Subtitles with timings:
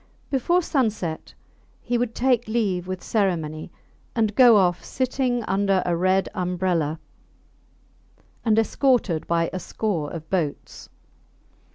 [0.31, 1.35] Before sunset
[1.79, 3.71] he would take leave with ceremony,
[4.15, 6.99] and go off sitting under a red umbrella,
[8.43, 10.89] and escorted by a score of boats.